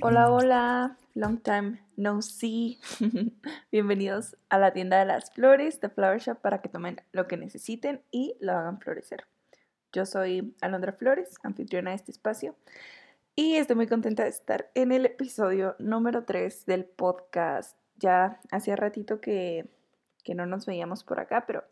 [0.00, 2.78] Hola, hola, long time no see.
[3.72, 7.36] Bienvenidos a la tienda de las flores de Flower Shop para que tomen lo que
[7.36, 9.24] necesiten y lo hagan florecer.
[9.92, 12.54] Yo soy Alondra Flores, anfitriona de este espacio,
[13.34, 17.76] y estoy muy contenta de estar en el episodio número 3 del podcast.
[17.96, 19.68] Ya hacía ratito que,
[20.22, 21.64] que no nos veíamos por acá, pero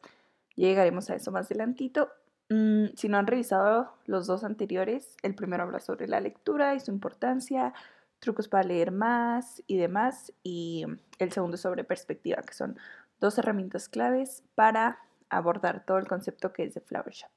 [0.57, 2.11] llegaremos a eso más adelantito.
[2.49, 6.81] Mm, si no han revisado los dos anteriores, el primero habla sobre la lectura y
[6.81, 7.72] su importancia,
[8.18, 10.85] trucos para leer más y demás, y
[11.18, 12.76] el segundo sobre perspectiva, que son
[13.21, 17.31] dos herramientas claves para abordar todo el concepto que es de Flower Shop.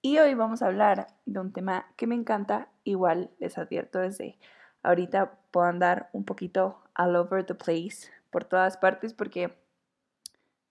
[0.00, 4.38] Y hoy vamos a hablar de un tema que me encanta, igual les advierto desde
[4.84, 9.58] ahorita puedo andar un poquito all over the place por todas partes porque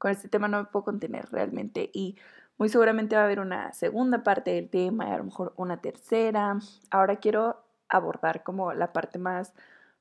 [0.04, 2.18] con este tema no me puedo contener realmente y
[2.58, 5.80] muy seguramente va a haber una segunda parte del tema y a lo mejor una
[5.80, 6.60] tercera.
[6.92, 9.54] Ahora quiero abordar como la parte más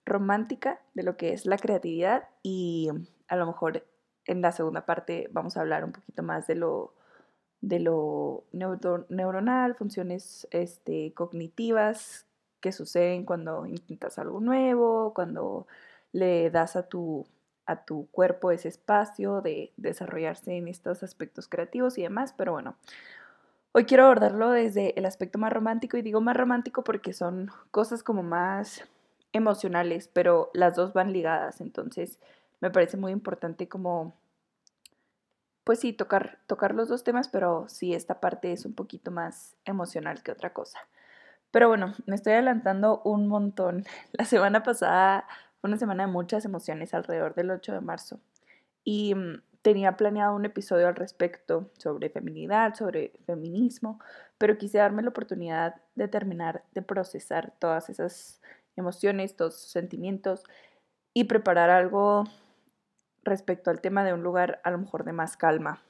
[0.05, 2.91] romántica de lo que es la creatividad y
[3.29, 3.87] a lo mejor
[4.25, 6.95] en la segunda parte vamos a hablar un poquito más de lo,
[7.61, 12.27] de lo neuronal, funciones este, cognitivas
[12.61, 15.69] que suceden cuando intentas algo nuevo, cuando
[16.11, 17.25] le das a tu
[17.67, 22.77] a tu cuerpo ese espacio de desarrollarse en estos aspectos creativos y demás, pero bueno,
[23.73, 28.03] hoy quiero abordarlo desde el aspecto más romántico y digo más romántico porque son cosas
[28.03, 28.85] como más
[29.33, 32.19] emocionales, pero las dos van ligadas, entonces
[32.61, 34.15] me parece muy importante como
[35.65, 39.57] pues sí, tocar, tocar los dos temas, pero sí, esta parte es un poquito más
[39.65, 40.81] emocional que otra cosa.
[41.53, 43.85] Pero bueno, me estoy adelantando un montón.
[44.13, 45.27] La semana pasada
[45.63, 48.21] una semana de muchas emociones alrededor del 8 de marzo.
[48.85, 54.01] Y mm, tenía planeado un episodio al respecto sobre feminidad, sobre feminismo,
[54.39, 58.43] pero quise darme la oportunidad de terminar de procesar todas esas
[58.77, 60.45] emociones, todos esos sentimientos
[61.15, 62.25] y preparar algo
[63.23, 65.83] respecto al tema de un lugar a lo mejor de más calma,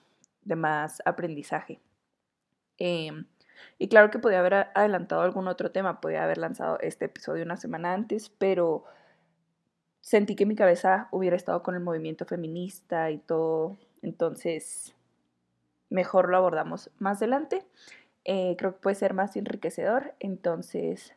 [0.42, 1.80] de más aprendizaje.
[2.78, 3.26] Em,
[3.78, 7.56] y claro que podía haber adelantado algún otro tema, podía haber lanzado este episodio una
[7.56, 8.84] semana antes, pero
[10.02, 14.94] sentí que mi cabeza hubiera estado con el movimiento feminista y todo, entonces
[15.88, 17.64] mejor lo abordamos más adelante.
[18.24, 21.14] Eh, creo que puede ser más enriquecedor, entonces,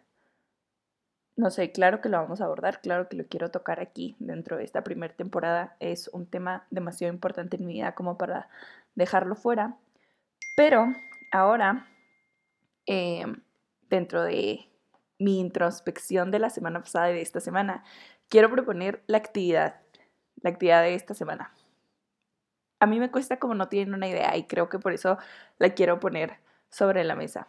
[1.36, 4.58] no sé, claro que lo vamos a abordar, claro que lo quiero tocar aquí dentro
[4.58, 5.76] de esta primera temporada.
[5.80, 8.50] Es un tema demasiado importante en mi vida como para
[8.96, 9.78] dejarlo fuera,
[10.56, 10.88] pero
[11.32, 11.88] ahora,
[12.88, 13.26] eh,
[13.90, 14.68] dentro de
[15.20, 17.84] mi introspección de la semana pasada y de esta semana,
[18.30, 19.82] quiero proponer la actividad,
[20.42, 21.52] la actividad de esta semana.
[22.80, 25.18] A mí me cuesta como no tienen una idea y creo que por eso
[25.58, 27.48] la quiero poner sobre la mesa.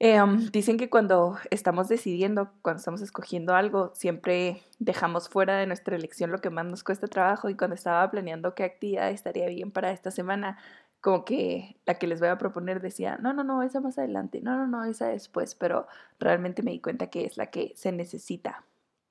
[0.00, 5.96] Em, dicen que cuando estamos decidiendo, cuando estamos escogiendo algo, siempre dejamos fuera de nuestra
[5.96, 9.70] elección lo que más nos cuesta trabajo y cuando estaba planeando qué actividad estaría bien
[9.70, 10.58] para esta semana,
[11.00, 14.40] como que la que les voy a proponer decía, no, no, no, esa más adelante,
[14.42, 15.86] no, no, no, esa después, pero
[16.18, 18.64] realmente me di cuenta que es la que se necesita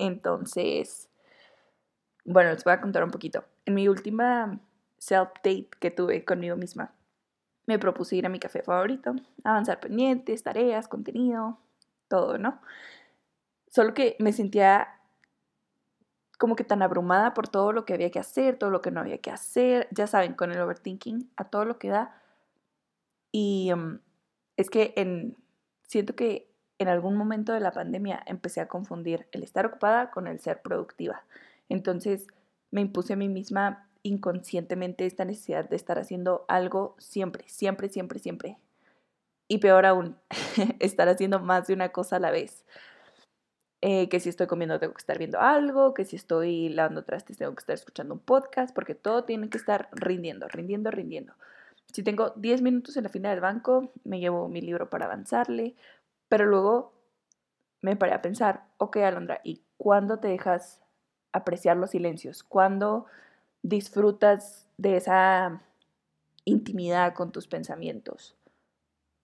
[0.05, 1.09] entonces,
[2.25, 3.43] bueno, les voy a contar un poquito.
[3.65, 4.59] En mi última
[4.97, 6.93] self-date que tuve conmigo misma,
[7.65, 11.57] me propuse ir a mi café favorito, avanzar pendientes, tareas, contenido,
[12.07, 12.61] todo, ¿no?
[13.69, 14.99] Solo que me sentía
[16.37, 18.99] como que tan abrumada por todo lo que había que hacer, todo lo que no
[18.99, 22.21] había que hacer, ya saben, con el overthinking, a todo lo que da.
[23.31, 23.99] Y mm,
[24.57, 25.37] es que en,
[25.87, 30.27] siento que en algún momento de la pandemia empecé a confundir el estar ocupada con
[30.27, 31.23] el ser productiva.
[31.69, 32.27] Entonces
[32.71, 38.19] me impuse a mí misma inconscientemente esta necesidad de estar haciendo algo siempre, siempre, siempre,
[38.19, 38.57] siempre.
[39.47, 40.17] Y peor aún,
[40.79, 42.65] estar haciendo más de una cosa a la vez.
[43.85, 47.37] Eh, que si estoy comiendo tengo que estar viendo algo, que si estoy lavando trastes
[47.37, 51.33] tengo que estar escuchando un podcast, porque todo tiene que estar rindiendo, rindiendo, rindiendo.
[51.91, 55.75] Si tengo 10 minutos en la fila del banco, me llevo mi libro para avanzarle,
[56.33, 56.91] pero luego
[57.81, 60.81] me paré a pensar, ok, Alondra, ¿y cuándo te dejas
[61.31, 62.41] apreciar los silencios?
[62.41, 63.05] ¿Cuándo
[63.61, 65.61] disfrutas de esa
[66.43, 68.35] intimidad con tus pensamientos?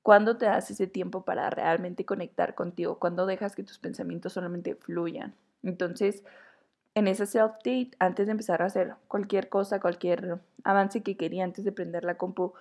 [0.03, 2.99] ¿Cuándo te das ese tiempo para realmente conectar contigo?
[2.99, 5.33] ¿Cuándo dejas que tus pensamientos solamente fluyan?
[5.63, 6.23] Entonces,
[6.93, 11.65] en ese self-date, antes de empezar a hacer cualquier cosa, cualquier avance que quería antes
[11.65, 12.53] de prender la compu,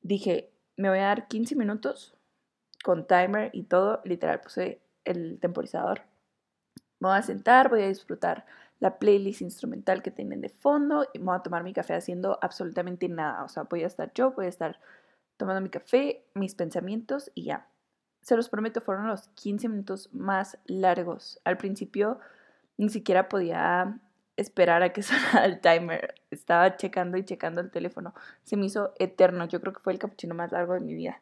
[0.00, 2.16] dije, me voy a dar 15 minutos
[2.82, 6.02] con timer y todo, literal puse el temporizador.
[6.98, 8.44] Me voy a sentar, voy a disfrutar
[8.78, 12.38] la playlist instrumental que tienen de fondo y me voy a tomar mi café haciendo
[12.42, 13.44] absolutamente nada.
[13.44, 14.80] O sea, voy a estar yo, voy a estar
[15.36, 17.68] tomando mi café, mis pensamientos y ya.
[18.22, 21.40] Se los prometo, fueron los 15 minutos más largos.
[21.44, 22.20] Al principio
[22.76, 23.98] ni siquiera podía
[24.36, 26.14] esperar a que sonara el timer.
[26.30, 28.14] Estaba checando y checando el teléfono.
[28.44, 29.46] Se me hizo eterno.
[29.46, 31.20] Yo creo que fue el capuchino más largo de mi vida.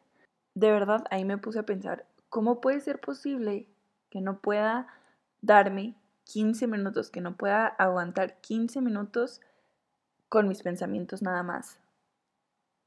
[0.59, 3.65] De verdad, ahí me puse a pensar, ¿cómo puede ser posible
[4.09, 4.87] que no pueda
[5.41, 5.95] darme
[6.25, 9.39] 15 minutos, que no pueda aguantar 15 minutos
[10.27, 11.79] con mis pensamientos nada más?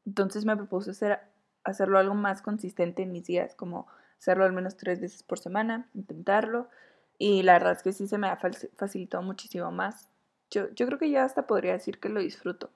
[0.04, 1.20] Entonces me propuse hacer,
[1.64, 3.86] hacerlo algo más consistente en mis días, como
[4.18, 6.68] hacerlo al menos tres veces por semana, intentarlo.
[7.16, 8.36] Y la verdad es que sí se me ha
[8.76, 10.10] facilitado muchísimo más.
[10.50, 12.68] Yo, yo creo que ya hasta podría decir que lo disfruto.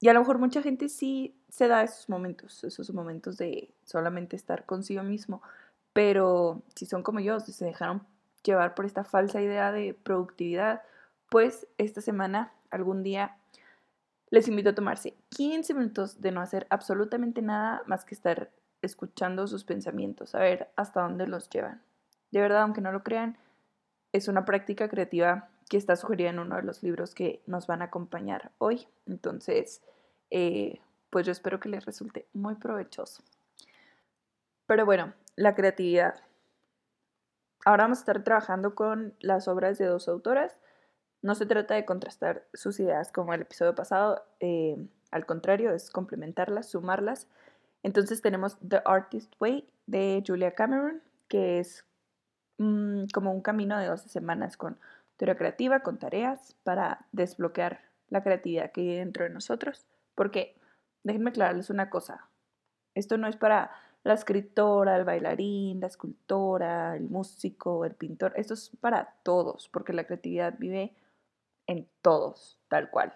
[0.00, 4.36] Y a lo mejor mucha gente sí se da esos momentos, esos momentos de solamente
[4.36, 5.42] estar consigo mismo,
[5.92, 8.06] pero si son como yo, si se dejaron
[8.42, 10.82] llevar por esta falsa idea de productividad,
[11.30, 13.36] pues esta semana, algún día,
[14.30, 18.50] les invito a tomarse 15 minutos de no hacer absolutamente nada más que estar
[18.82, 21.80] escuchando sus pensamientos, a ver hasta dónde los llevan.
[22.30, 23.38] De verdad, aunque no lo crean,
[24.12, 27.82] es una práctica creativa que está sugerida en uno de los libros que nos van
[27.82, 28.86] a acompañar hoy.
[29.06, 29.82] Entonces,
[30.30, 30.80] eh,
[31.10, 33.22] pues yo espero que les resulte muy provechoso.
[34.66, 36.16] Pero bueno, la creatividad.
[37.64, 40.58] Ahora vamos a estar trabajando con las obras de dos autoras.
[41.22, 44.76] No se trata de contrastar sus ideas como el episodio pasado, eh,
[45.10, 47.28] al contrario, es complementarlas, sumarlas.
[47.82, 51.84] Entonces tenemos The Artist Way de Julia Cameron, que es
[52.58, 54.78] mm, como un camino de 12 semanas con
[55.16, 59.86] teoría creativa, con tareas para desbloquear la creatividad que hay dentro de nosotros.
[60.14, 60.56] Porque,
[61.02, 62.28] déjenme aclararles una cosa,
[62.94, 63.70] esto no es para
[64.04, 69.92] la escritora, el bailarín, la escultora, el músico, el pintor, esto es para todos, porque
[69.92, 70.94] la creatividad vive
[71.66, 73.14] en todos, tal cual.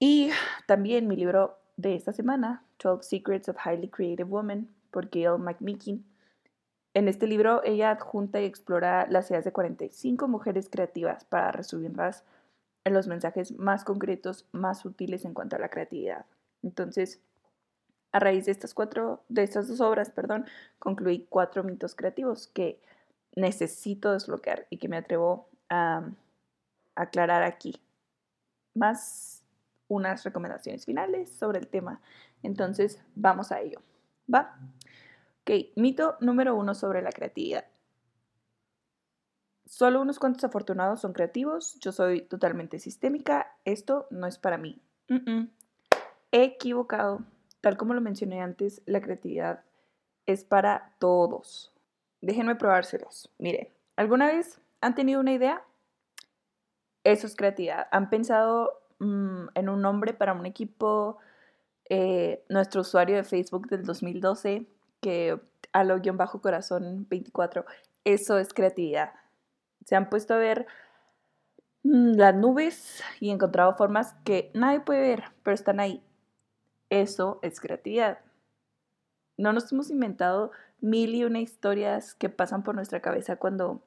[0.00, 0.30] Y
[0.66, 6.04] también mi libro de esta semana, 12 Secrets of Highly Creative Women, por Gail McMeekin.
[6.94, 12.24] En este libro ella adjunta y explora las ideas de 45 mujeres creativas para resumirlas
[12.84, 16.24] en los mensajes más concretos, más útiles en cuanto a la creatividad.
[16.62, 17.20] Entonces,
[18.12, 20.46] a raíz de estas cuatro, de estas dos obras, perdón,
[20.78, 22.80] concluí cuatro mitos creativos que
[23.36, 26.08] necesito desbloquear y que me atrevo a
[26.94, 27.80] aclarar aquí.
[28.74, 29.44] Más
[29.88, 32.00] unas recomendaciones finales sobre el tema.
[32.42, 33.80] Entonces, vamos a ello.
[34.32, 34.58] ¿Va?
[35.48, 37.64] Ok, mito número uno sobre la creatividad.
[39.64, 44.78] Solo unos cuantos afortunados son creativos, yo soy totalmente sistémica, esto no es para mí.
[46.32, 47.24] He equivocado.
[47.62, 49.64] Tal como lo mencioné antes, la creatividad
[50.26, 51.72] es para todos.
[52.20, 53.32] Déjenme probárselos.
[53.38, 55.62] Miren, ¿alguna vez han tenido una idea?
[57.04, 57.88] Eso es creatividad.
[57.90, 61.16] ¿Han pensado mm, en un nombre para un equipo?
[61.90, 64.66] Eh, nuestro usuario de Facebook del 2012,
[65.00, 65.40] que
[65.72, 67.64] a lo guion bajo corazón 24,
[68.04, 69.12] eso es creatividad
[69.88, 70.66] se han puesto a ver
[71.82, 76.02] mm, las nubes y encontrado formas que nadie puede ver, pero están ahí.
[76.90, 78.18] Eso es creatividad.
[79.38, 80.50] No nos hemos inventado
[80.82, 83.82] mil y una historias que pasan por nuestra cabeza cuando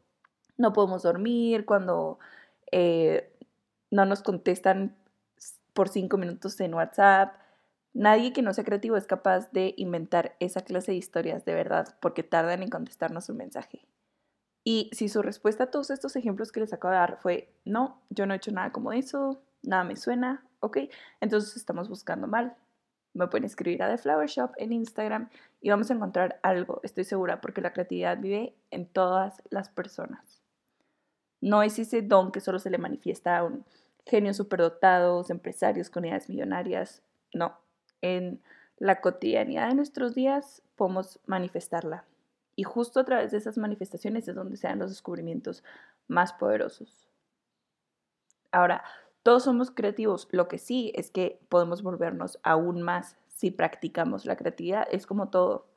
[0.58, 2.18] no podemos dormir, cuando
[2.72, 3.32] eh,
[3.92, 4.96] no nos contestan
[5.74, 7.36] por cinco minutos en WhatsApp.
[7.94, 11.98] Nadie que no sea creativo es capaz de inventar esa clase de historias de verdad
[12.02, 13.86] porque tardan en contestarnos un mensaje.
[14.64, 18.02] Y si su respuesta a todos estos ejemplos que les acabo de dar fue, no,
[18.10, 20.78] yo no he hecho nada como eso, nada me suena, ok,
[21.20, 22.56] entonces estamos buscando mal.
[23.14, 25.30] Me pueden escribir a The Flower Shop en Instagram
[25.60, 30.42] y vamos a encontrar algo, estoy segura, porque la creatividad vive en todas las personas.
[31.42, 33.66] No es ese don que solo se le manifiesta a un
[34.06, 37.58] genio superdotados, empresarios con ideas millonarias, no.
[38.02, 38.42] En
[38.78, 42.06] la cotidianidad de nuestros días podemos manifestarla.
[42.56, 45.64] Y justo a través de esas manifestaciones es donde se dan los descubrimientos
[46.08, 47.08] más poderosos.
[48.52, 48.84] Ahora,
[49.24, 50.28] todos somos creativos.
[50.32, 54.88] Lo que sí es que podemos volvernos aún más si practicamos la creatividad.
[54.92, 55.68] Es como todo.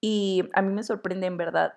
[0.00, 1.74] Y a mí me sorprende en verdad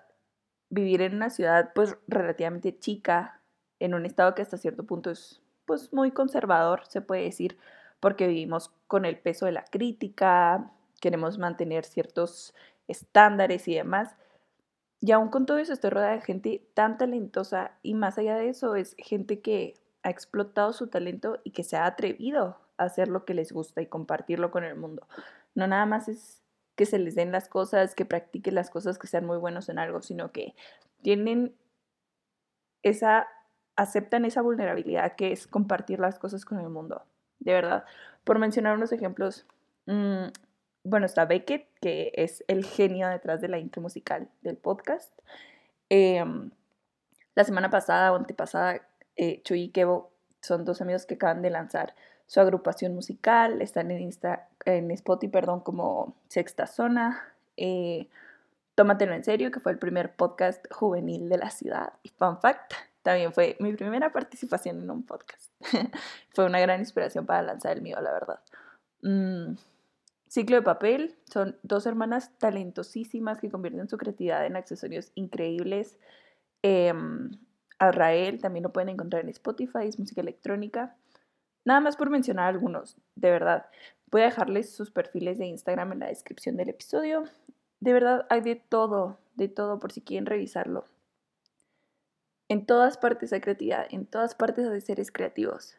[0.68, 3.40] vivir en una ciudad pues relativamente chica,
[3.78, 7.58] en un estado que hasta cierto punto es pues muy conservador, se puede decir,
[8.00, 12.54] porque vivimos con el peso de la crítica, queremos mantener ciertos
[12.88, 14.16] estándares y demás.
[15.00, 18.48] Y aún con todo eso estoy rodeada de gente tan talentosa y más allá de
[18.48, 23.08] eso es gente que ha explotado su talento y que se ha atrevido a hacer
[23.08, 25.06] lo que les gusta y compartirlo con el mundo.
[25.54, 26.42] No nada más es
[26.76, 29.78] que se les den las cosas, que practiquen las cosas, que sean muy buenos en
[29.78, 30.54] algo, sino que
[31.02, 31.56] tienen
[32.82, 33.26] esa,
[33.74, 37.02] aceptan esa vulnerabilidad que es compartir las cosas con el mundo,
[37.38, 37.84] de verdad.
[38.24, 39.46] Por mencionar unos ejemplos,
[39.86, 40.26] mm,
[40.84, 45.12] bueno, está Beckett, que es el genio detrás de la intro musical del podcast.
[45.88, 46.50] Em,
[47.34, 48.80] la semana pasada o antepasada,
[49.16, 51.94] eh, Chuy y Kevo son dos amigos que acaban de lanzar
[52.26, 57.34] su agrupación musical, están en, Insta, en Spotify, perdón, como Sexta Zona.
[57.56, 58.08] Eh,
[58.76, 61.94] Tómatelo en serio, que fue el primer podcast juvenil de la ciudad.
[62.02, 62.74] Y fun fact,
[63.06, 65.52] también fue mi primera participación en un podcast.
[66.34, 68.40] fue una gran inspiración para lanzar el mío, la verdad.
[69.02, 69.54] Mm,
[70.26, 76.00] Ciclo de papel, son dos hermanas talentosísimas que convierten su creatividad en accesorios increíbles.
[76.64, 76.92] Eh,
[77.78, 80.96] Azrael también lo pueden encontrar en Spotify, es música electrónica.
[81.64, 83.66] Nada más por mencionar algunos, de verdad.
[84.10, 87.22] Voy a dejarles sus perfiles de Instagram en la descripción del episodio.
[87.78, 90.86] De verdad, hay de todo, de todo, por si quieren revisarlo.
[92.48, 95.76] En todas partes hay creatividad, en todas partes hay seres creativos.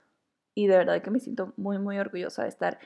[0.53, 2.79] Y de verdad que me siento muy, muy orgullosa de estar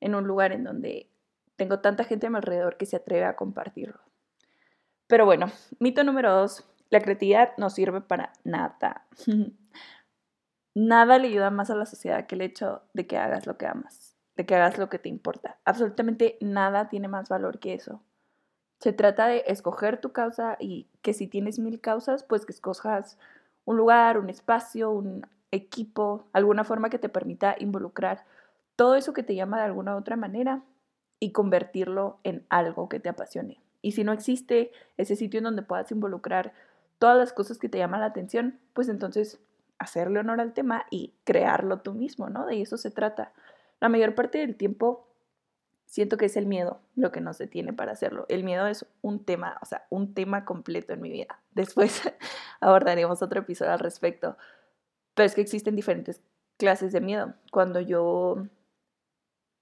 [0.00, 1.10] en un lugar en donde
[1.56, 4.00] tengo tanta gente a mi alrededor que se atreve a compartirlo.
[5.06, 5.46] Pero bueno,
[5.78, 9.06] mito número dos, la creatividad no sirve para nada.
[10.74, 13.66] Nada le ayuda más a la sociedad que el hecho de que hagas lo que
[13.66, 15.58] amas, de que hagas lo que te importa.
[15.64, 18.00] Absolutamente nada tiene más valor que eso.
[18.78, 23.18] Se trata de escoger tu causa y que si tienes mil causas, pues que escojas
[23.64, 28.24] un lugar, un espacio, un equipo, alguna forma que te permita involucrar
[28.76, 30.62] todo eso que te llama de alguna u otra manera
[31.18, 33.60] y convertirlo en algo que te apasione.
[33.82, 36.52] Y si no existe ese sitio en donde puedas involucrar
[36.98, 39.40] todas las cosas que te llaman la atención, pues entonces
[39.78, 42.46] hacerle honor al tema y crearlo tú mismo, ¿no?
[42.46, 43.32] De eso se trata.
[43.80, 45.07] La mayor parte del tiempo
[45.88, 48.26] siento que es el miedo lo que nos detiene para hacerlo.
[48.28, 51.40] El miedo es un tema, o sea, un tema completo en mi vida.
[51.52, 52.02] Después
[52.60, 54.36] abordaremos otro episodio al respecto.
[55.14, 56.22] Pero es que existen diferentes
[56.58, 57.34] clases de miedo.
[57.50, 58.46] Cuando yo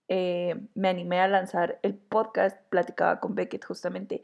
[0.08, 4.22] eh, me animé a lanzar el podcast, platicaba con Beckett justamente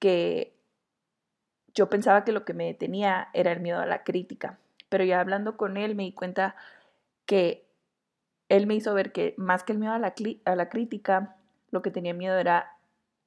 [0.00, 0.56] que
[1.74, 4.58] yo pensaba que lo que me detenía era el miedo a la crítica
[4.92, 6.54] pero ya hablando con él me di cuenta
[7.24, 7.66] que
[8.50, 10.12] él me hizo ver que más que el miedo a la,
[10.44, 11.36] a la crítica,
[11.72, 12.76] lo que tenía miedo era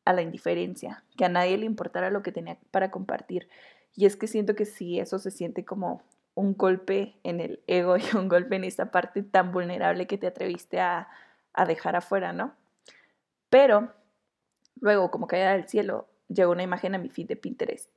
[0.05, 3.49] a la indiferencia, que a nadie le importara lo que tenía para compartir.
[3.95, 6.01] Y es que siento que sí, eso se siente como
[6.35, 10.27] un golpe en el ego y un golpe en esta parte tan vulnerable que te
[10.27, 11.09] atreviste a,
[11.53, 12.55] a dejar afuera, ¿no?
[13.49, 13.91] Pero
[14.79, 17.89] luego, como caía del cielo, llegó una imagen a mi feed de Pinterest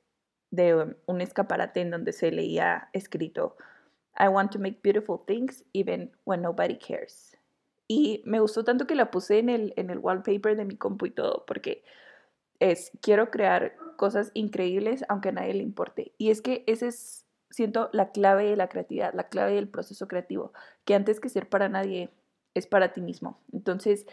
[0.51, 3.55] de un escaparate en donde se leía escrito
[4.17, 7.37] I want to make beautiful things even when nobody cares.
[7.91, 11.07] Y me gustó tanto que la puse en el, en el wallpaper de mi compu
[11.07, 11.83] y todo, porque
[12.59, 16.13] es, quiero crear cosas increíbles aunque a nadie le importe.
[16.19, 20.07] Y es que ese es, siento, la clave de la creatividad, la clave del proceso
[20.07, 20.53] creativo,
[20.85, 22.11] que antes que ser para nadie,
[22.53, 23.39] es para ti mismo.
[23.51, 24.05] Entonces,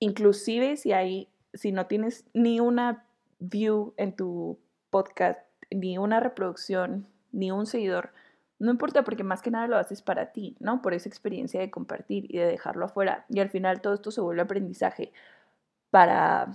[0.00, 3.04] inclusive si hay, si no tienes ni una
[3.38, 4.58] view en tu
[4.90, 8.10] podcast ni una reproducción, ni un seguidor,
[8.58, 10.80] no importa porque más que nada lo haces para ti, ¿no?
[10.82, 13.26] Por esa experiencia de compartir y de dejarlo afuera.
[13.28, 15.12] Y al final todo esto se vuelve aprendizaje
[15.90, 16.52] para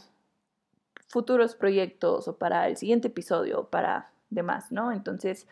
[1.10, 4.92] futuros proyectos o para el siguiente episodio o para demás, ¿no?
[4.92, 5.48] Entonces,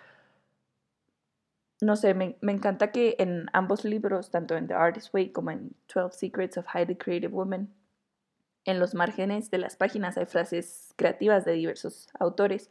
[1.81, 5.51] no sé, me, me, encanta que en ambos libros, tanto en The Artist Way como
[5.51, 7.73] en 12 Secrets of Highly Creative Women,
[8.65, 12.69] en los márgenes de las páginas hay frases creativas de diversos autores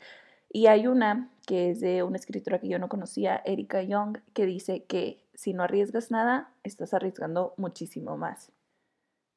[0.51, 4.47] y hay una que es de una escritora que yo no conocía, Erika Young, que
[4.47, 8.53] dice que si no arriesgas nada, estás arriesgando muchísimo más.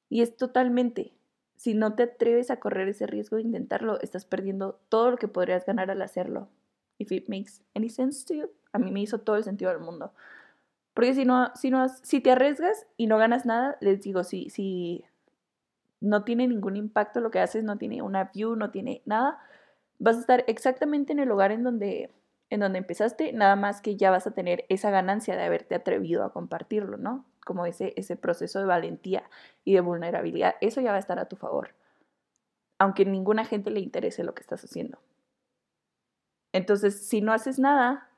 [0.09, 1.13] Y es totalmente,
[1.55, 5.27] si no te atreves a correr ese riesgo de intentarlo, estás perdiendo todo lo que
[5.27, 6.49] podrías ganar al hacerlo.
[6.97, 9.79] If it makes any sense to you, a mí me hizo todo el sentido del
[9.79, 10.13] mundo.
[10.93, 14.49] Porque si no, si no, si te arriesgas y no ganas nada, les digo, si,
[14.49, 15.05] si
[16.01, 19.39] no tiene ningún impacto lo que haces, no tiene una view, no tiene nada,
[20.01, 22.11] vas a estar exactamente en el lugar en donde,
[22.49, 26.23] en donde empezaste, nada más que ya vas a tener esa ganancia de haberte atrevido
[26.23, 27.23] a compartirlo, ¿no?
[27.45, 29.29] Como ese, ese proceso de valentía
[29.63, 31.75] y de vulnerabilidad, eso ya va a estar a tu favor,
[32.79, 34.97] aunque ninguna gente le interese lo que estás haciendo.
[36.51, 38.09] Entonces, si no haces nada,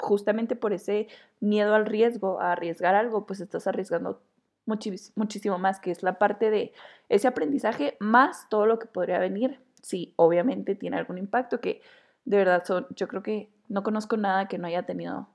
[0.00, 1.06] justamente por ese
[1.38, 4.20] miedo al riesgo, a arriesgar algo, pues estás arriesgando
[4.66, 6.72] muchísimo más, que es la parte de
[7.08, 11.82] ese aprendizaje más todo lo que podría venir sí, obviamente tiene algún impacto, que
[12.24, 15.28] de verdad son, yo creo que no conozco nada que no haya tenido,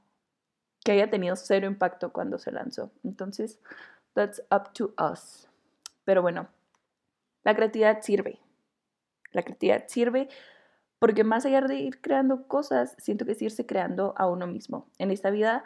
[0.84, 2.92] que haya tenido cero impacto cuando se lanzó.
[3.04, 3.60] Entonces,
[4.14, 5.48] that's up to us.
[6.06, 6.48] Pero bueno,
[7.44, 8.40] la creatividad sirve.
[9.32, 10.30] La creatividad sirve
[11.00, 14.88] Porque más allá de ir creando cosas, siento que es irse creando a uno mismo.
[14.98, 15.64] En esta vida,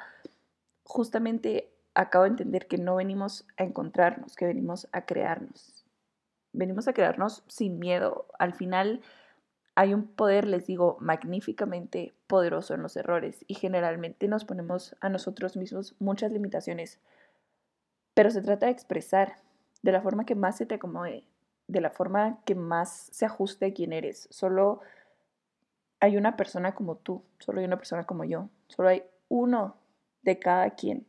[0.84, 5.79] justamente acabo de entender que no venimos a encontrarnos, que venimos a crearnos.
[6.54, 8.28] Venimos a crearnos sin miedo.
[8.40, 9.02] Al final
[9.76, 15.10] hay un poder, les digo, magníficamente poderoso en los errores y generalmente nos ponemos a
[15.10, 17.00] nosotros mismos muchas limitaciones.
[18.14, 19.38] Pero se trata de expresar
[19.82, 21.24] de la forma que más se te acomode,
[21.68, 24.28] de la forma que más se ajuste a quién eres.
[24.32, 24.82] Solo
[26.00, 29.78] hay una persona como tú, solo hay una persona como yo, solo hay uno
[30.24, 31.06] de cada quien.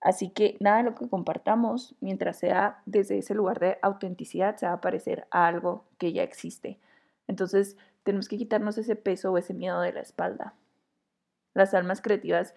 [0.00, 4.66] Así que nada de lo que compartamos, mientras sea desde ese lugar de autenticidad, se
[4.66, 6.78] va a parecer a algo que ya existe.
[7.26, 10.54] Entonces, tenemos que quitarnos ese peso o ese miedo de la espalda.
[11.54, 12.54] Las almas creativas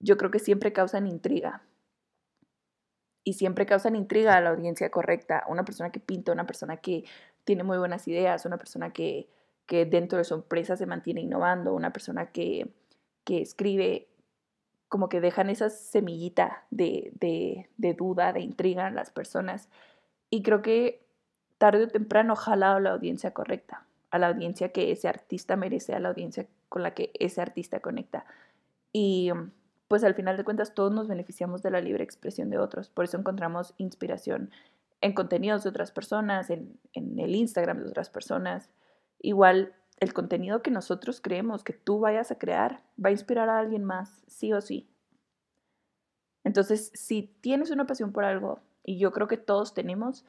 [0.00, 1.62] yo creo que siempre causan intriga.
[3.24, 5.44] Y siempre causan intriga a la audiencia correcta.
[5.48, 7.04] Una persona que pinta, una persona que
[7.44, 9.28] tiene muy buenas ideas, una persona que,
[9.66, 12.72] que dentro de su empresa se mantiene innovando, una persona que,
[13.24, 14.08] que escribe,
[14.88, 17.12] como que dejan esa semillita de,
[17.76, 19.68] de, duda, de intriga en las personas.
[20.30, 21.04] Y creo que
[21.58, 25.94] tarde o temprano jala a la audiencia correcta, a la audiencia que ese artista merece,
[25.94, 28.26] a la audiencia con la que ese artista conecta.
[28.92, 29.30] Y
[29.88, 32.88] pues al final de cuentas todos nos beneficiamos de la libre expresión de otros.
[32.88, 34.50] Por eso encontramos inspiración
[35.00, 38.70] en contenidos de otras personas, en, en el Instagram de otras personas.
[39.20, 43.58] Igual el contenido que nosotros creemos que tú vayas a crear va a inspirar a
[43.58, 44.88] alguien más, sí o sí.
[46.44, 50.24] Entonces, si tienes una pasión por algo, y yo creo que todos tenemos,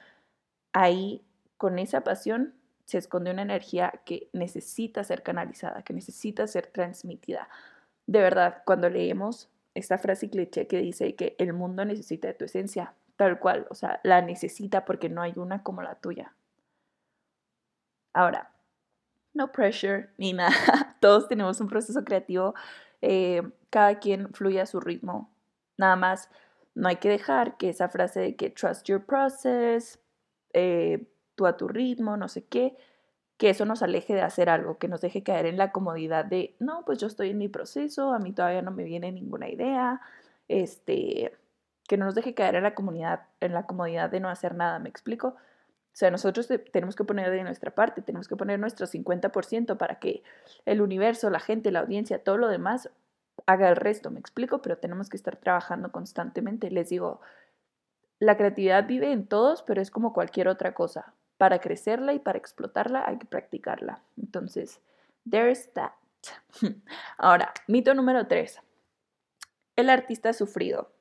[0.74, 1.24] ahí
[1.58, 2.56] con esa pasión
[2.86, 7.50] se esconde una energía que necesita ser canalizada, que necesita ser transmitida.
[8.08, 12.46] De verdad, cuando leemos esta frase cliché que dice que el mundo necesita de tu
[12.46, 16.34] esencia, tal cual, o sea, la necesita porque no hay una como la tuya.
[18.14, 18.52] Ahora,
[19.38, 20.98] no pressure ni nada.
[21.00, 22.54] Todos tenemos un proceso creativo.
[23.02, 25.32] Eh, cada quien fluye a su ritmo.
[25.78, 26.30] Nada más,
[26.76, 30.00] no hay que dejar que esa frase de que trust your process,
[30.54, 32.76] eh, tú a tu ritmo, no sé qué,
[33.38, 36.56] que eso nos aleje de hacer algo, que nos deje caer en la comodidad de,
[36.60, 40.02] no, pues yo estoy en mi proceso, a mí todavía no me viene ninguna idea,
[40.48, 41.38] este,
[41.88, 44.80] que no nos deje caer en la comunidad, en la comodidad de no hacer nada,
[44.80, 45.36] ¿me explico?
[45.98, 49.98] O sea, nosotros tenemos que poner de nuestra parte, tenemos que poner nuestro 50% para
[49.98, 50.22] que
[50.66, 52.92] el universo, la gente, la audiencia, todo lo demás
[53.48, 56.70] haga el resto, me explico, pero tenemos que estar trabajando constantemente.
[56.70, 57.20] Les digo,
[58.20, 61.16] la creatividad vive en todos, pero es como cualquier otra cosa.
[61.40, 64.04] Para crecerla y para explotarla hay que practicarla.
[64.18, 64.80] Entonces,
[65.28, 65.94] there's that.
[67.18, 68.62] Ahora, mito número tres.
[69.76, 70.92] El artista sufrido.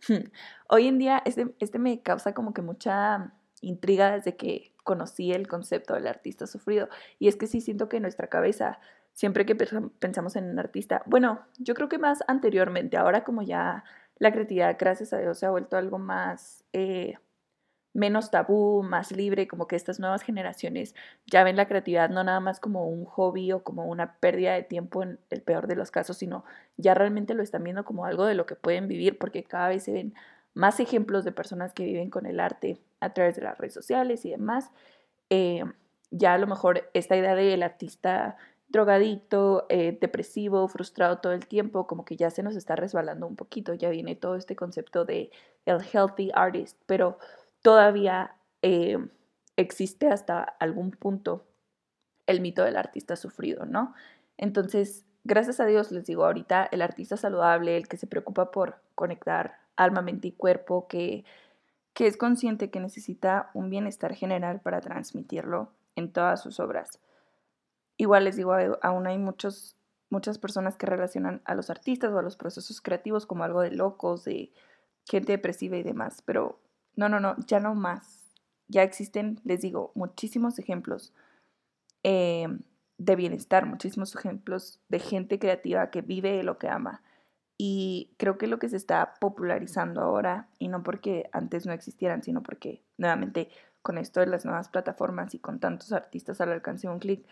[0.68, 3.32] Hoy en día este, este me causa como que mucha
[3.66, 6.88] intriga desde que conocí el concepto del artista sufrido.
[7.18, 8.78] Y es que sí siento que en nuestra cabeza,
[9.12, 13.84] siempre que pensamos en un artista, bueno, yo creo que más anteriormente, ahora como ya
[14.18, 17.14] la creatividad, gracias a Dios, se ha vuelto algo más, eh,
[17.94, 20.94] menos tabú, más libre, como que estas nuevas generaciones
[21.26, 24.64] ya ven la creatividad no nada más como un hobby o como una pérdida de
[24.64, 26.44] tiempo en el peor de los casos, sino
[26.76, 29.84] ya realmente lo están viendo como algo de lo que pueden vivir porque cada vez
[29.84, 30.14] se ven
[30.54, 34.24] más ejemplos de personas que viven con el arte a través de las redes sociales
[34.24, 34.70] y demás.
[35.30, 35.64] Eh,
[36.10, 38.36] ya a lo mejor esta idea del artista
[38.68, 43.36] drogadicto, eh, depresivo, frustrado todo el tiempo, como que ya se nos está resbalando un
[43.36, 45.30] poquito, ya viene todo este concepto de
[45.64, 47.18] el healthy artist, pero
[47.62, 48.98] todavía eh,
[49.56, 51.46] existe hasta algún punto
[52.26, 53.94] el mito del artista sufrido, ¿no?
[54.38, 58.80] Entonces, gracias a Dios, les digo, ahorita el artista saludable, el que se preocupa por
[58.94, 61.24] conectar alma, mente y cuerpo, que,
[61.94, 67.00] que es consciente que necesita un bienestar general para transmitirlo en todas sus obras.
[67.96, 68.52] Igual les digo,
[68.82, 69.76] aún hay muchos,
[70.10, 73.70] muchas personas que relacionan a los artistas o a los procesos creativos como algo de
[73.70, 74.52] locos, de
[75.04, 76.60] gente depresiva y demás, pero
[76.96, 78.34] no, no, no, ya no más.
[78.66, 81.12] Ya existen, les digo, muchísimos ejemplos
[82.02, 82.48] eh,
[82.98, 87.02] de bienestar, muchísimos ejemplos de gente creativa que vive lo que ama.
[87.56, 92.22] Y creo que lo que se está popularizando ahora, y no porque antes no existieran,
[92.22, 93.48] sino porque nuevamente
[93.82, 97.26] con esto de las nuevas plataformas y con tantos artistas al alcance de un clic,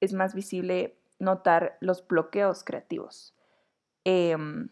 [0.00, 3.34] es más visible notar los bloqueos creativos.
[4.04, 4.68] Em,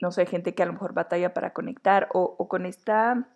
[0.00, 3.28] no sé, gente que a lo mejor batalla para conectar o, o con, esta,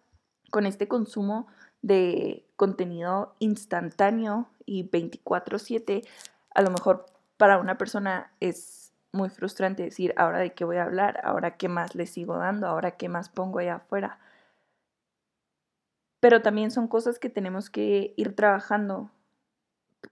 [0.50, 1.48] con este consumo
[1.82, 6.06] de contenido instantáneo y 24/7,
[6.54, 8.86] a lo mejor para una persona es
[9.16, 12.66] muy frustrante decir, ahora de qué voy a hablar, ahora qué más le sigo dando,
[12.68, 14.18] ahora qué más pongo allá afuera.
[16.20, 19.11] Pero también son cosas que tenemos que ir trabajando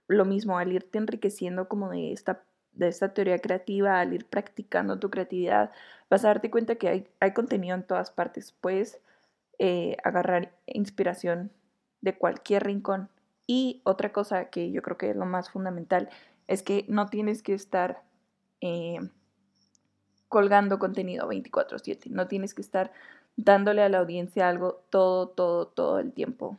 [0.07, 4.99] lo mismo, al irte enriqueciendo como de esta, de esta teoría creativa, al ir practicando
[4.99, 5.71] tu creatividad,
[6.09, 8.51] vas a darte cuenta que hay, hay contenido en todas partes.
[8.51, 8.99] Puedes
[9.59, 11.51] eh, agarrar inspiración
[12.01, 13.09] de cualquier rincón.
[13.47, 16.09] Y otra cosa que yo creo que es lo más fundamental
[16.47, 18.01] es que no tienes que estar
[18.61, 18.99] eh,
[20.27, 22.91] colgando contenido 24/7, no tienes que estar
[23.37, 26.57] dándole a la audiencia algo todo, todo, todo el tiempo.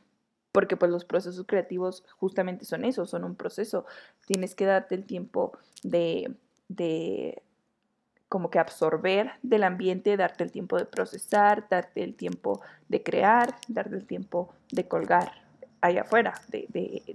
[0.53, 3.85] Porque pues los procesos creativos justamente son eso, son un proceso.
[4.27, 6.35] Tienes que darte el tiempo de,
[6.69, 7.43] de
[8.29, 13.57] como que absorber del ambiente, darte el tiempo de procesar, darte el tiempo de crear,
[13.69, 15.33] darte el tiempo de colgar
[15.81, 16.67] allá afuera, de,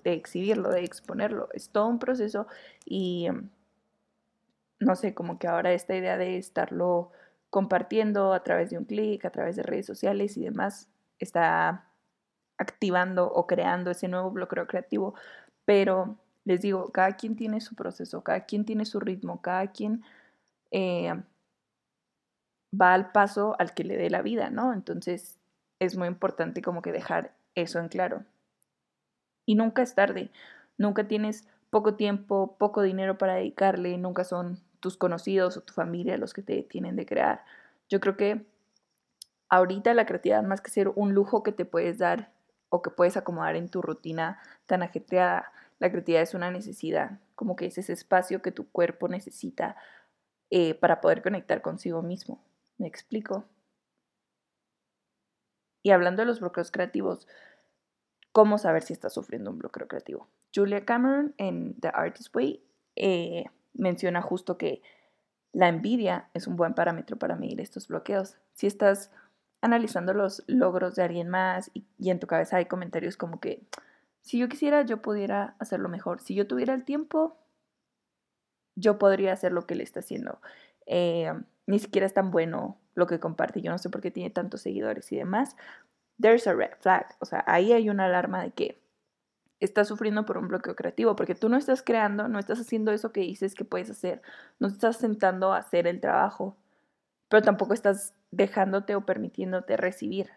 [0.04, 1.50] de, exhibirlo, de exponerlo.
[1.54, 2.48] Es todo un proceso
[2.86, 3.28] y
[4.82, 7.12] no sé, como que ahora esta idea de estarlo
[7.50, 10.89] compartiendo a través de un clic, a través de redes sociales y demás,
[11.20, 11.88] está
[12.58, 15.13] activando o creando ese nuevo bloqueo creativo.
[15.65, 20.04] Pero les digo, cada quien tiene su proceso, cada quien tiene su ritmo, cada quien
[20.72, 21.13] eh,
[22.80, 24.74] va al paso al que le dé la vida, ¿no?
[24.74, 25.38] Entonces
[25.80, 28.24] es muy importante como que dejar eso en claro.
[29.46, 30.32] Y nunca es tarde,
[30.78, 36.17] nunca tienes poco tiempo, poco dinero para dedicarle, nunca son tus conocidos o tu familia
[36.17, 37.46] los que te tienen de crear.
[37.89, 38.46] Yo creo que
[39.48, 42.34] ahorita la creatividad, más que ser un lujo que te puedes dar
[42.70, 47.56] o que puedes acomodar en tu rutina tan ajetreada, la creatividad es una necesidad, como
[47.56, 49.76] que es ese espacio que tu cuerpo necesita
[50.50, 52.44] eh, para poder conectar consigo mismo.
[52.78, 53.46] ¿Me explico?
[55.84, 57.28] Y hablando de los bloqueos creativos,
[58.32, 60.28] ¿cómo saber si estás sufriendo un bloqueo creativo?
[60.54, 62.63] Julia Cameron en The Artist Way
[62.96, 64.81] eh, menciona justo que
[65.53, 68.38] la envidia es un buen parámetro para medir estos bloqueos.
[68.53, 69.12] Si estás
[69.62, 73.63] analizando los logros de alguien más y, y, en tu cabeza hay comentarios como que
[74.21, 77.38] si yo quisiera yo pudiera hacerlo mejor, si yo tuviera el tiempo
[78.75, 80.39] yo podría hacer lo que él está haciendo.
[80.86, 81.31] Eh,
[81.67, 83.62] ni siquiera es tan bueno lo que comparte.
[83.62, 85.55] Yo no sé por qué tiene tantos seguidores y demás.
[86.19, 87.15] There's a red flag.
[87.19, 88.81] O sea, ahí hay una alarma de que
[89.62, 93.12] estás sufriendo por un bloqueo creativo, porque tú no estás creando, no estás haciendo eso
[93.13, 94.21] que dices que puedes hacer,
[94.60, 96.58] no estás sentando a hacer el trabajo,
[97.30, 100.32] pero tampoco estás dejándote o permitiéndote recibir.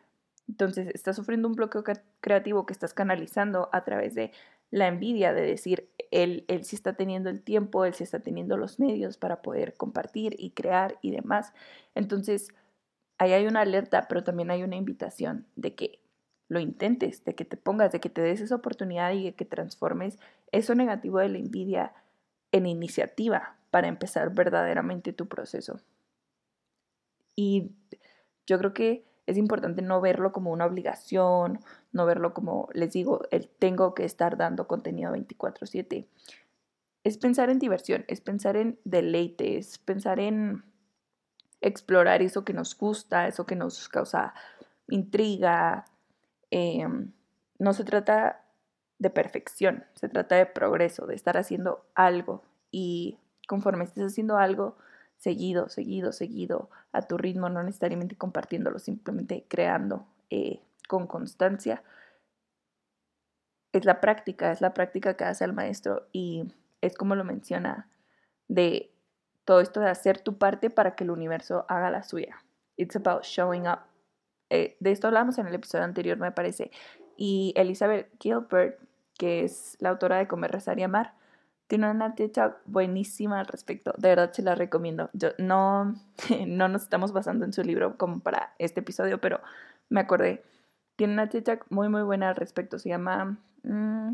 [0.46, 1.82] Entonces, estás sufriendo un bloqueo
[2.20, 4.30] creativo que estás canalizando a través de
[4.70, 8.56] la envidia de decir, él, él sí está teniendo el tiempo, él sí está teniendo
[8.56, 11.54] los medios para poder compartir y crear y demás.
[11.94, 12.48] Entonces,
[13.18, 16.03] ahí hay una alerta, pero también hay una invitación de que
[16.54, 19.44] lo intentes, de que te pongas, de que te des esa oportunidad y de que
[19.44, 20.18] transformes
[20.52, 21.92] eso negativo de la envidia
[22.52, 25.80] en iniciativa para empezar verdaderamente tu proceso.
[27.34, 27.72] Y
[28.46, 31.58] yo creo que es importante no verlo como una obligación,
[31.92, 36.06] no verlo como, les digo, el tengo que estar dando contenido 24/7.
[37.02, 40.62] Es pensar en diversión, es pensar en deleite, es pensar en
[41.60, 44.34] explorar eso que nos gusta, eso que nos causa
[44.88, 45.86] intriga.
[46.56, 47.10] Em,
[47.58, 48.44] no se trata
[49.00, 54.76] de perfección, se trata de progreso, de estar haciendo algo y conforme estés haciendo algo,
[55.16, 61.82] seguido, seguido, seguido, a tu ritmo, no necesariamente compartiéndolo, simplemente creando eh, con constancia.
[63.72, 67.88] Es la práctica, es la práctica que hace el maestro y es como lo menciona
[68.46, 68.92] de
[69.44, 72.44] todo esto de hacer tu parte para que el universo haga la suya.
[72.76, 73.93] It's about showing up.
[74.50, 76.70] Eh, de esto hablamos en el episodio anterior, me parece.
[77.16, 78.78] Y Elizabeth Gilbert,
[79.18, 81.14] que es la autora de Comer, Rezar y Amar,
[81.66, 83.94] tiene una TED buenísima al respecto.
[83.96, 85.10] De verdad se la recomiendo.
[85.12, 85.94] Yo, no,
[86.46, 89.40] no nos estamos basando en su libro como para este episodio, pero
[89.88, 90.44] me acordé.
[90.96, 92.78] Tiene una TED muy, muy buena al respecto.
[92.78, 94.12] Se llama mm,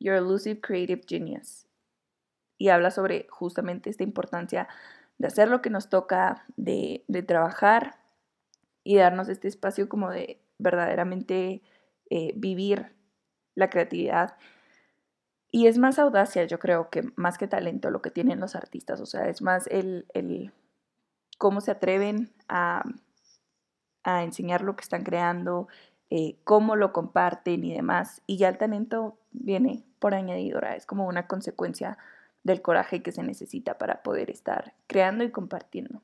[0.00, 1.66] Your Elusive Creative Genius.
[2.58, 4.68] Y habla sobre justamente esta importancia
[5.18, 7.97] de hacer lo que nos toca, de, de trabajar
[8.84, 11.62] y darnos este espacio como de verdaderamente
[12.10, 12.94] eh, vivir
[13.54, 14.36] la creatividad
[15.50, 19.00] y es más audacia, yo creo, que más que talento lo que tienen los artistas.
[19.00, 20.52] O sea, es más el, el
[21.38, 22.82] cómo se atreven a,
[24.02, 25.68] a, enseñar lo que están creando,
[26.10, 28.22] eh, cómo lo comparten y demás.
[28.26, 31.96] Y ya el talento viene por añadidura, es como una consecuencia
[32.44, 36.02] del coraje que se necesita para poder estar creando y compartiendo.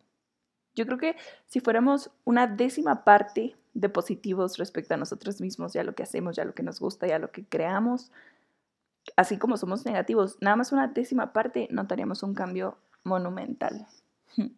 [0.75, 5.85] Yo creo que si fuéramos una décima parte de positivos respecto a nosotros mismos, ya
[5.85, 8.13] lo que hacemos, ya lo que nos gusta, ya lo que creamos,
[9.17, 13.87] así como somos negativos, nada más una décima parte, notaríamos un cambio monumental.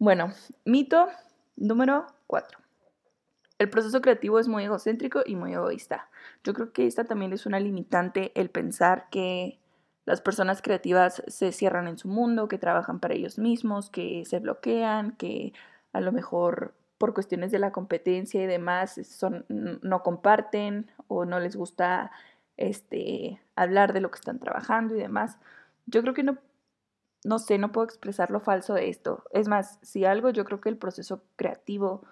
[0.00, 0.32] Bueno,
[0.64, 1.08] mito
[1.56, 2.56] número 4.
[3.58, 6.08] El proceso creativo es muy egocéntrico y muy egoísta.
[6.44, 9.58] Yo creo que esta también es una limitante el pensar que
[10.08, 14.38] las personas creativas se cierran en su mundo, que trabajan para ellos mismos, que se
[14.38, 15.52] bloquean, que
[15.92, 21.40] a lo mejor por cuestiones de la competencia y demás son, no comparten o no
[21.40, 22.10] les gusta
[22.56, 25.36] este, hablar de lo que están trabajando y demás.
[25.84, 26.38] Yo creo que no,
[27.24, 29.24] no sé, no puedo expresar lo falso de esto.
[29.32, 32.02] Es más, si algo, yo creo que el proceso creativo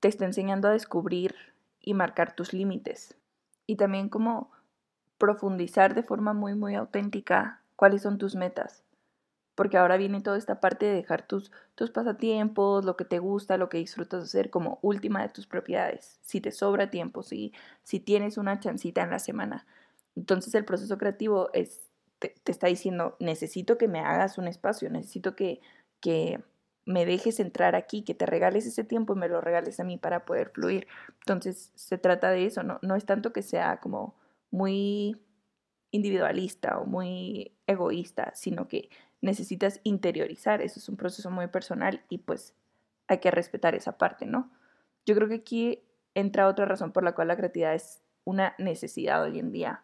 [0.00, 1.36] te está enseñando a descubrir
[1.78, 3.16] y marcar tus límites.
[3.68, 4.50] Y también como
[5.18, 8.82] profundizar de forma muy, muy auténtica cuáles son tus metas.
[9.54, 13.56] Porque ahora viene toda esta parte de dejar tus, tus pasatiempos, lo que te gusta,
[13.56, 16.18] lo que disfrutas hacer como última de tus propiedades.
[16.22, 17.52] Si te sobra tiempo, si,
[17.84, 19.66] si tienes una chancita en la semana.
[20.16, 25.36] Entonces el proceso creativo es, te, está diciendo, necesito que me hagas un espacio, necesito
[25.36, 25.60] que,
[26.00, 26.42] que
[26.84, 29.98] me dejes entrar aquí, que te regales ese tiempo y me lo regales a mí
[29.98, 30.88] para poder fluir.
[31.20, 34.16] Entonces se trata de eso, no, no es tanto que sea como
[34.54, 35.20] muy
[35.90, 38.88] individualista o muy egoísta, sino que
[39.20, 42.54] necesitas interiorizar, eso es un proceso muy personal y pues
[43.08, 44.52] hay que respetar esa parte, ¿no?
[45.06, 45.82] Yo creo que aquí
[46.14, 49.82] entra otra razón por la cual la creatividad es una necesidad hoy en día.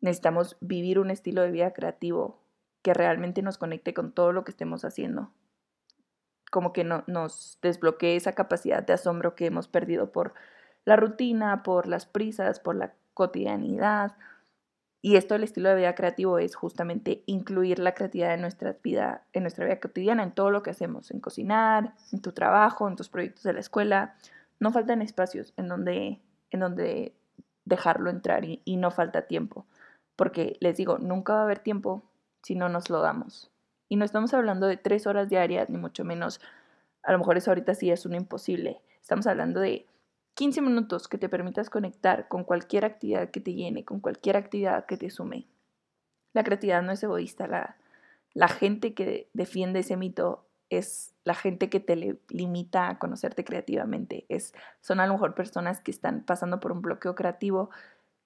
[0.00, 2.40] Necesitamos vivir un estilo de vida creativo
[2.80, 5.30] que realmente nos conecte con todo lo que estemos haciendo.
[6.50, 10.32] Como que no, nos desbloquee esa capacidad de asombro que hemos perdido por
[10.86, 14.12] la rutina, por las prisas, por la cotidianidad.
[15.00, 19.22] Y esto del estilo de vida creativo es justamente incluir la creatividad en nuestra vida,
[19.32, 22.96] en nuestra vida cotidiana, en todo lo que hacemos, en cocinar, en tu trabajo, en
[22.96, 24.14] tus proyectos de la escuela.
[24.60, 27.14] No faltan espacios en donde, en donde
[27.64, 29.66] dejarlo entrar y, y no falta tiempo.
[30.16, 32.02] Porque les digo, nunca va a haber tiempo
[32.42, 33.50] si no nos lo damos.
[33.88, 36.40] Y no estamos hablando de tres horas diarias, ni mucho menos.
[37.02, 38.80] A lo mejor eso ahorita sí es un imposible.
[39.00, 39.86] Estamos hablando de
[40.34, 44.86] 15 minutos que te permitas conectar con cualquier actividad que te llene, con cualquier actividad
[44.86, 45.46] que te sume.
[46.32, 47.76] La creatividad no es egoísta, la,
[48.32, 54.26] la gente que defiende ese mito es la gente que te limita a conocerte creativamente.
[54.28, 57.70] Es, son a lo mejor personas que están pasando por un bloqueo creativo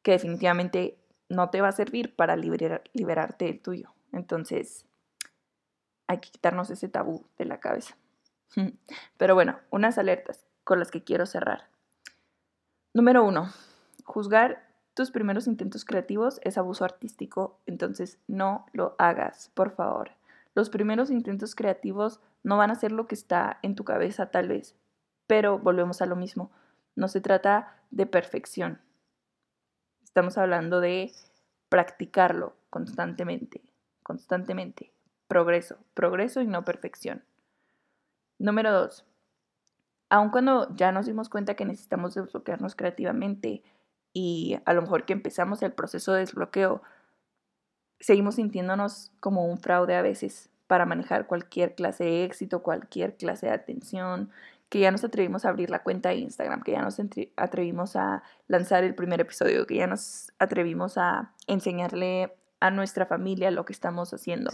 [0.03, 3.92] que definitivamente no te va a servir para liberarte del tuyo.
[4.12, 4.87] Entonces,
[6.07, 7.97] hay que quitarnos ese tabú de la cabeza.
[9.18, 11.68] Pero bueno, unas alertas con las que quiero cerrar.
[12.98, 13.52] Número uno,
[14.02, 20.11] juzgar tus primeros intentos creativos es abuso artístico, entonces no lo hagas, por favor.
[20.56, 24.48] Los primeros intentos creativos no van a ser lo que está en tu cabeza tal
[24.48, 24.74] vez,
[25.28, 26.50] pero volvemos a lo mismo.
[26.96, 28.80] No se trata de perfección.
[30.02, 31.12] Estamos hablando de
[31.68, 33.62] practicarlo constantemente,
[34.02, 34.90] constantemente.
[35.28, 37.22] Progreso, progreso y no perfección.
[38.40, 39.06] Número dos,
[40.11, 43.62] aun cuando ya nos dimos cuenta que necesitamos desbloquearnos creativamente
[44.12, 46.83] y a lo mejor que empezamos el proceso de desbloqueo,
[48.01, 53.47] seguimos sintiéndonos como un fraude a veces para manejar cualquier clase de éxito, cualquier clase
[53.47, 54.31] de atención,
[54.68, 57.01] que ya nos atrevimos a abrir la cuenta de Instagram, que ya nos
[57.37, 63.51] atrevimos a lanzar el primer episodio, que ya nos atrevimos a enseñarle a nuestra familia
[63.51, 64.51] lo que estamos haciendo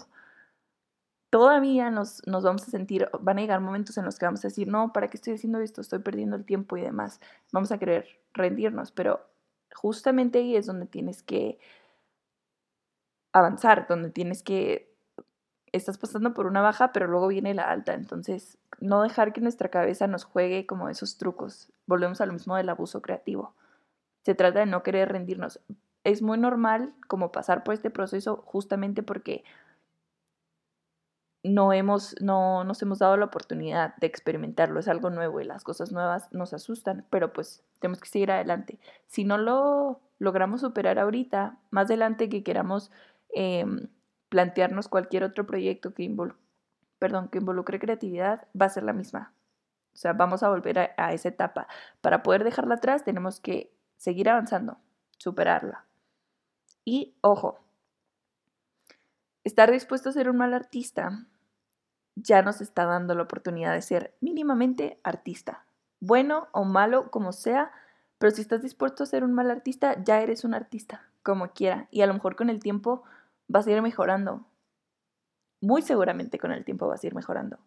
[1.34, 4.68] todavía nos, vamos a sentir, van a llegar momentos en los que vamos a decir,
[4.68, 5.80] no, ¿para qué estoy haciendo esto?
[5.80, 7.20] Estoy perdiendo el tiempo y demás.
[7.50, 9.20] Vamos a querer rendirnos, pero
[9.74, 11.58] justamente ahí es donde tienes que
[13.32, 14.94] avanzar, donde tienes que,
[15.72, 17.94] estás pasando por una baja, pero luego viene la alta.
[17.94, 21.72] Entonces, no dejar que nuestra cabeza nos juegue como esos trucos.
[21.86, 23.56] Volvemos a lo mismo del abuso creativo.
[24.22, 25.58] Se trata de no querer rendirnos.
[26.04, 29.42] Es muy normal como pasar por este proceso justamente porque
[31.44, 35.62] no, hemos, no nos hemos dado la oportunidad de experimentarlo, es algo nuevo y las
[35.62, 38.80] cosas nuevas nos asustan, pero pues tenemos que seguir adelante.
[39.06, 42.90] Si no lo logramos superar ahorita, más adelante que queramos
[43.28, 43.88] em,
[44.30, 46.10] plantearnos cualquier otro proyecto que,
[46.98, 49.34] perdón, que involucre creatividad, va a ser la misma.
[49.92, 51.68] O sea, vamos a volver a, a esa etapa.
[52.00, 54.78] Para poder dejarla atrás tenemos que seguir avanzando,
[55.18, 55.84] superarla.
[56.86, 57.60] Y ojo,
[59.44, 61.26] estar dispuesto a ser un mal artista
[62.16, 65.64] ya nos está dando la oportunidad de ser mínimamente artista.
[66.00, 67.72] Bueno o malo como sea,
[68.18, 71.88] pero si estás dispuesto a ser un mal artista, ya eres un artista, como quiera.
[71.90, 73.02] Y a lo mejor con el tiempo
[73.48, 74.46] vas a ir mejorando.
[75.60, 77.58] Muy seguramente con el tiempo vas a ir mejorando.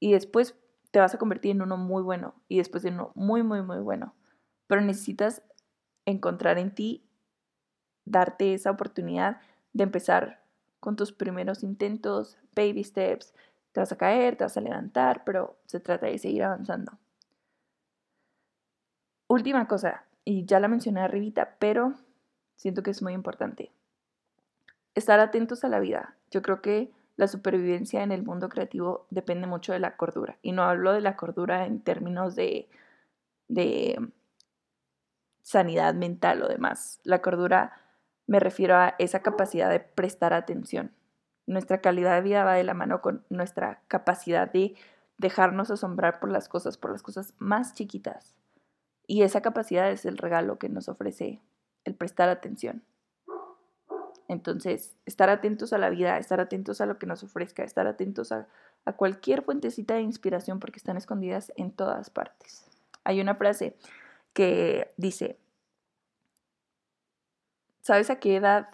[0.00, 0.56] Y después
[0.90, 3.78] te vas a convertir en uno muy bueno y después en uno muy, muy, muy
[3.78, 4.14] bueno.
[4.66, 5.42] Pero necesitas
[6.04, 7.08] encontrar en ti,
[8.04, 9.40] darte esa oportunidad
[9.72, 10.42] de empezar
[10.80, 13.34] con tus primeros intentos, baby steps,
[13.72, 16.92] te vas a caer, te vas a levantar, pero se trata de seguir avanzando.
[19.28, 21.94] última cosa, y ya la mencioné arribita, pero
[22.56, 23.72] siento que es muy importante.
[24.94, 26.16] Estar atentos a la vida.
[26.30, 30.38] Yo creo que la supervivencia en el mundo creativo depende mucho de la cordura.
[30.42, 32.68] Y no hablo de la cordura en términos de,
[33.48, 33.98] de
[35.42, 37.00] sanidad mental o demás.
[37.04, 37.72] La cordura
[38.26, 40.92] me refiero a esa capacidad de prestar atención.
[41.46, 44.74] Nuestra calidad de vida va de la mano con nuestra capacidad de
[45.18, 48.34] dejarnos asombrar por las cosas, por las cosas más chiquitas.
[49.06, 51.40] Y esa capacidad es el regalo que nos ofrece
[51.84, 52.82] el prestar atención.
[54.28, 58.32] Entonces, estar atentos a la vida, estar atentos a lo que nos ofrezca, estar atentos
[58.32, 58.48] a,
[58.96, 62.66] cualquier fuentecita de inspiración porque están escondidas en todas partes.
[63.04, 63.76] Hay una frase
[64.32, 65.38] que dice,
[67.80, 68.70] ¿sabes a qué edad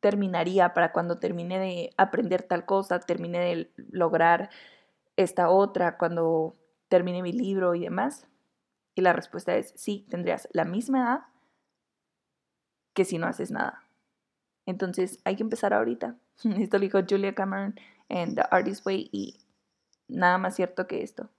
[0.00, 4.50] terminaría para cuando termine de aprender tal cosa, termine de lograr
[5.16, 6.56] esta otra, cuando
[6.88, 8.26] termine mi libro y demás?
[8.94, 11.20] Y la respuesta es sí, tendrías la misma edad
[12.94, 13.84] que si no haces nada.
[14.66, 16.16] Entonces hay que empezar ahorita.
[16.58, 19.38] Esto lo dijo Julia Cameron en The Artist Way y
[20.08, 21.30] nada más cierto que esto.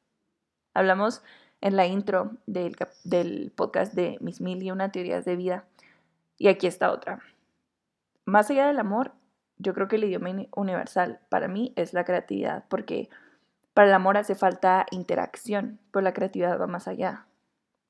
[0.74, 1.22] Hablamos
[1.62, 5.66] en la intro del, del podcast de Mis Mil y una teorías de vida.
[6.38, 7.22] Y aquí está otra.
[8.30, 9.14] Más allá del amor,
[9.58, 13.10] yo creo que el idioma universal para mí es la creatividad, porque
[13.74, 17.26] para el amor hace falta interacción, pero la creatividad va más allá.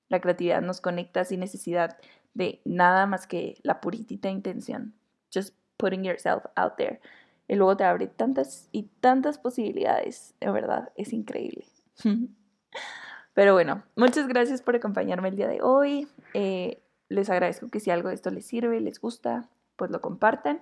[0.08, 1.98] La creatividad nos conecta sin necesidad
[2.34, 4.94] de nada más que la puritita intención
[5.34, 7.00] just putting yourself out there.
[7.48, 11.66] Y luego te abre tantas y tantas posibilidades, de verdad, es increíble.
[13.34, 16.08] Pero bueno, muchas gracias por acompañarme el día de hoy.
[16.34, 19.50] Eh, les agradezco que si algo de esto les sirve, les gusta,
[19.80, 20.62] pues lo compartan.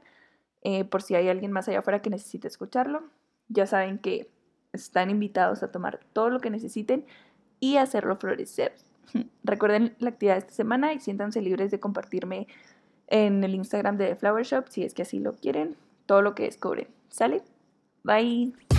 [0.61, 3.03] Eh, por si hay alguien más allá afuera que necesite escucharlo,
[3.49, 4.31] ya saben que
[4.71, 7.05] están invitados a tomar todo lo que necesiten
[7.59, 8.75] y hacerlo florecer.
[9.43, 12.47] Recuerden la actividad de esta semana y siéntanse libres de compartirme
[13.07, 15.75] en el Instagram de Flower Shop si es que así lo quieren,
[16.05, 16.87] todo lo que descubren.
[17.09, 17.41] ¿Sale?
[18.03, 18.76] Bye.